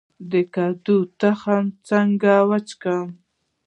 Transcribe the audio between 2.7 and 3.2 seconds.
کړم؟